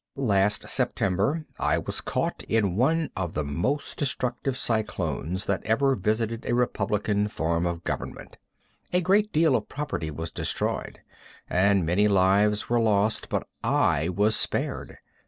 [0.15, 6.43] Last September I was caught in one of the most destructive cyclones that ever visited
[6.47, 8.39] a republican form of government.
[8.93, 11.01] A great deal of property was destroyed
[11.47, 14.97] and many lives were lost, but I was spared.